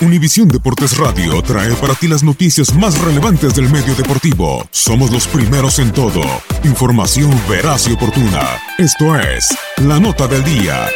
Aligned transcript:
Univisión 0.00 0.46
Deportes 0.46 0.96
Radio 0.96 1.42
trae 1.42 1.74
para 1.74 1.92
ti 1.92 2.06
las 2.06 2.22
noticias 2.22 2.72
más 2.72 2.96
relevantes 3.00 3.56
del 3.56 3.68
medio 3.68 3.96
deportivo. 3.96 4.64
Somos 4.70 5.10
los 5.10 5.26
primeros 5.26 5.80
en 5.80 5.92
todo. 5.92 6.22
Información 6.62 7.32
veraz 7.48 7.88
y 7.88 7.94
oportuna. 7.94 8.60
Esto 8.78 9.18
es 9.18 9.48
La 9.78 9.98
Nota 9.98 10.28
del 10.28 10.44
Día. 10.44 10.86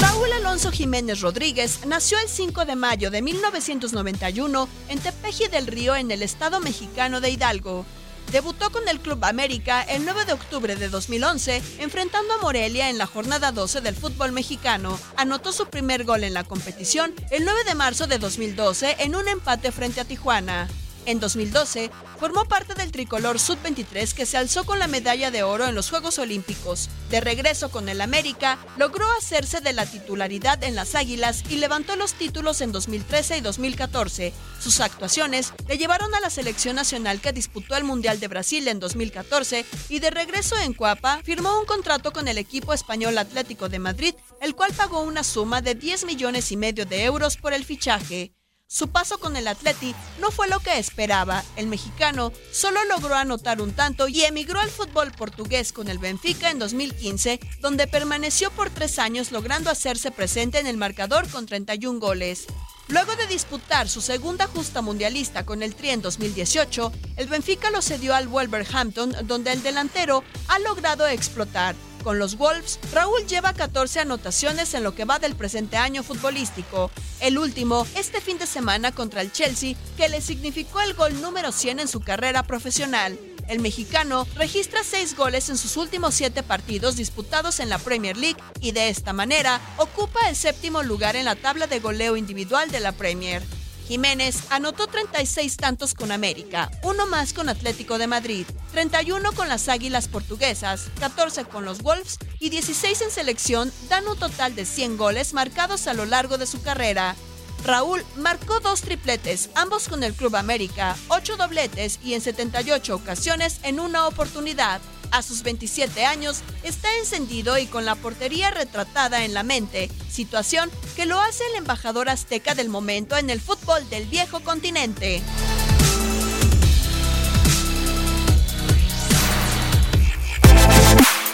Raúl 0.00 0.32
Alonso 0.32 0.70
Jiménez 0.72 1.20
Rodríguez 1.20 1.80
nació 1.86 2.18
el 2.18 2.28
5 2.30 2.64
de 2.64 2.74
mayo 2.74 3.10
de 3.10 3.20
1991 3.20 4.66
en 4.88 4.98
Tepeji 4.98 5.48
del 5.48 5.66
Río, 5.66 5.94
en 5.94 6.10
el 6.10 6.22
estado 6.22 6.58
mexicano 6.60 7.20
de 7.20 7.28
Hidalgo. 7.28 7.84
Debutó 8.32 8.70
con 8.70 8.86
el 8.88 9.00
Club 9.00 9.24
América 9.24 9.82
el 9.82 10.04
9 10.04 10.26
de 10.26 10.34
octubre 10.34 10.76
de 10.76 10.90
2011, 10.90 11.62
enfrentando 11.78 12.34
a 12.34 12.38
Morelia 12.38 12.90
en 12.90 12.98
la 12.98 13.06
jornada 13.06 13.52
12 13.52 13.80
del 13.80 13.96
fútbol 13.96 14.32
mexicano. 14.32 14.98
Anotó 15.16 15.50
su 15.50 15.66
primer 15.66 16.04
gol 16.04 16.24
en 16.24 16.34
la 16.34 16.44
competición 16.44 17.14
el 17.30 17.44
9 17.44 17.64
de 17.64 17.74
marzo 17.74 18.06
de 18.06 18.18
2012 18.18 18.96
en 19.00 19.14
un 19.14 19.28
empate 19.28 19.72
frente 19.72 20.00
a 20.00 20.04
Tijuana. 20.04 20.68
En 21.08 21.20
2012, 21.20 21.90
formó 22.20 22.44
parte 22.44 22.74
del 22.74 22.92
tricolor 22.92 23.40
Sub-23 23.40 24.12
que 24.12 24.26
se 24.26 24.36
alzó 24.36 24.64
con 24.64 24.78
la 24.78 24.88
medalla 24.88 25.30
de 25.30 25.42
oro 25.42 25.66
en 25.66 25.74
los 25.74 25.88
Juegos 25.88 26.18
Olímpicos. 26.18 26.90
De 27.08 27.22
regreso 27.22 27.70
con 27.70 27.88
el 27.88 28.02
América, 28.02 28.58
logró 28.76 29.06
hacerse 29.12 29.62
de 29.62 29.72
la 29.72 29.86
titularidad 29.86 30.62
en 30.62 30.74
las 30.74 30.94
Águilas 30.94 31.44
y 31.48 31.56
levantó 31.56 31.96
los 31.96 32.12
títulos 32.12 32.60
en 32.60 32.72
2013 32.72 33.38
y 33.38 33.40
2014. 33.40 34.34
Sus 34.60 34.80
actuaciones 34.80 35.54
le 35.66 35.78
llevaron 35.78 36.14
a 36.14 36.20
la 36.20 36.28
selección 36.28 36.76
nacional 36.76 37.22
que 37.22 37.32
disputó 37.32 37.74
el 37.74 37.84
Mundial 37.84 38.20
de 38.20 38.28
Brasil 38.28 38.68
en 38.68 38.78
2014 38.78 39.64
y 39.88 40.00
de 40.00 40.10
regreso 40.10 40.58
en 40.58 40.74
Cuapa 40.74 41.22
firmó 41.24 41.58
un 41.58 41.64
contrato 41.64 42.12
con 42.12 42.28
el 42.28 42.36
equipo 42.36 42.74
español 42.74 43.16
Atlético 43.16 43.70
de 43.70 43.78
Madrid, 43.78 44.14
el 44.42 44.54
cual 44.54 44.74
pagó 44.74 45.00
una 45.00 45.24
suma 45.24 45.62
de 45.62 45.74
10 45.74 46.04
millones 46.04 46.52
y 46.52 46.58
medio 46.58 46.84
de 46.84 47.04
euros 47.04 47.38
por 47.38 47.54
el 47.54 47.64
fichaje. 47.64 48.34
Su 48.70 48.88
paso 48.88 49.16
con 49.16 49.34
el 49.38 49.48
Atleti 49.48 49.94
no 50.20 50.30
fue 50.30 50.46
lo 50.46 50.60
que 50.60 50.78
esperaba. 50.78 51.42
El 51.56 51.68
mexicano 51.68 52.34
solo 52.52 52.84
logró 52.84 53.14
anotar 53.14 53.62
un 53.62 53.72
tanto 53.72 54.08
y 54.08 54.24
emigró 54.24 54.60
al 54.60 54.68
fútbol 54.68 55.10
portugués 55.10 55.72
con 55.72 55.88
el 55.88 55.96
Benfica 55.96 56.50
en 56.50 56.58
2015, 56.58 57.40
donde 57.60 57.86
permaneció 57.86 58.50
por 58.50 58.68
tres 58.68 58.98
años 58.98 59.32
logrando 59.32 59.70
hacerse 59.70 60.10
presente 60.10 60.58
en 60.58 60.66
el 60.66 60.76
marcador 60.76 61.26
con 61.30 61.46
31 61.46 61.98
goles. 61.98 62.44
Luego 62.88 63.16
de 63.16 63.26
disputar 63.26 63.88
su 63.88 64.02
segunda 64.02 64.46
justa 64.46 64.82
mundialista 64.82 65.46
con 65.46 65.62
el 65.62 65.74
Tri 65.74 65.88
en 65.88 66.02
2018, 66.02 66.92
el 67.16 67.26
Benfica 67.26 67.70
lo 67.70 67.80
cedió 67.80 68.14
al 68.14 68.28
Wolverhampton, 68.28 69.14
donde 69.24 69.52
el 69.52 69.62
delantero 69.62 70.22
ha 70.48 70.58
logrado 70.58 71.06
explotar. 71.06 71.74
Con 72.02 72.18
los 72.18 72.38
Wolves, 72.38 72.78
Raúl 72.92 73.26
lleva 73.26 73.52
14 73.52 74.00
anotaciones 74.00 74.72
en 74.74 74.84
lo 74.84 74.94
que 74.94 75.04
va 75.04 75.18
del 75.18 75.34
presente 75.34 75.76
año 75.76 76.02
futbolístico. 76.02 76.90
El 77.20 77.38
último, 77.38 77.86
este 77.96 78.20
fin 78.20 78.38
de 78.38 78.46
semana 78.46 78.92
contra 78.92 79.20
el 79.20 79.32
Chelsea, 79.32 79.76
que 79.96 80.08
le 80.08 80.20
significó 80.20 80.80
el 80.80 80.94
gol 80.94 81.20
número 81.20 81.52
100 81.52 81.80
en 81.80 81.88
su 81.88 82.00
carrera 82.00 82.44
profesional. 82.44 83.18
El 83.48 83.60
mexicano 83.60 84.26
registra 84.36 84.84
seis 84.84 85.16
goles 85.16 85.48
en 85.48 85.56
sus 85.56 85.76
últimos 85.76 86.14
siete 86.14 86.42
partidos 86.42 86.96
disputados 86.96 87.60
en 87.60 87.70
la 87.70 87.78
Premier 87.78 88.16
League 88.16 88.40
y 88.60 88.72
de 88.72 88.90
esta 88.90 89.12
manera 89.14 89.60
ocupa 89.78 90.28
el 90.28 90.36
séptimo 90.36 90.82
lugar 90.82 91.16
en 91.16 91.24
la 91.24 91.34
tabla 91.34 91.66
de 91.66 91.80
goleo 91.80 92.16
individual 92.16 92.70
de 92.70 92.80
la 92.80 92.92
Premier. 92.92 93.42
Jiménez 93.88 94.42
anotó 94.50 94.86
36 94.86 95.56
tantos 95.56 95.94
con 95.94 96.12
América, 96.12 96.70
uno 96.82 97.06
más 97.06 97.32
con 97.32 97.48
Atlético 97.48 97.96
de 97.96 98.06
Madrid, 98.06 98.44
31 98.72 99.32
con 99.32 99.48
las 99.48 99.70
Águilas 99.70 100.08
Portuguesas, 100.08 100.90
14 101.00 101.46
con 101.46 101.64
los 101.64 101.80
Wolves 101.80 102.18
y 102.38 102.50
16 102.50 103.00
en 103.00 103.10
selección, 103.10 103.72
dan 103.88 104.06
un 104.06 104.18
total 104.18 104.54
de 104.54 104.66
100 104.66 104.98
goles 104.98 105.32
marcados 105.32 105.86
a 105.86 105.94
lo 105.94 106.04
largo 106.04 106.36
de 106.36 106.46
su 106.46 106.60
carrera. 106.60 107.16
Raúl 107.64 108.04
marcó 108.14 108.60
dos 108.60 108.82
tripletes, 108.82 109.48
ambos 109.54 109.88
con 109.88 110.02
el 110.02 110.12
Club 110.12 110.36
América, 110.36 110.94
ocho 111.08 111.38
dobletes 111.38 111.98
y 112.04 112.12
en 112.12 112.20
78 112.20 112.94
ocasiones 112.94 113.58
en 113.62 113.80
una 113.80 114.06
oportunidad. 114.06 114.82
A 115.10 115.22
sus 115.22 115.42
27 115.42 116.04
años 116.04 116.42
está 116.62 116.88
encendido 116.98 117.58
y 117.58 117.66
con 117.66 117.84
la 117.84 117.94
portería 117.94 118.50
retratada 118.50 119.24
en 119.24 119.34
la 119.34 119.42
mente, 119.42 119.90
situación 120.10 120.70
que 120.96 121.06
lo 121.06 121.20
hace 121.20 121.44
el 121.52 121.58
embajador 121.58 122.08
azteca 122.08 122.54
del 122.54 122.68
momento 122.68 123.16
en 123.16 123.30
el 123.30 123.40
fútbol 123.40 123.88
del 123.90 124.06
viejo 124.06 124.40
continente. 124.40 125.22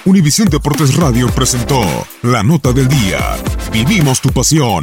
Univisión 0.06 0.48
Deportes 0.48 0.96
Radio 0.96 1.28
presentó 1.28 1.80
La 2.22 2.42
Nota 2.42 2.72
del 2.72 2.88
Día. 2.88 3.36
Vivimos 3.72 4.20
tu 4.20 4.28
pasión. 4.28 4.82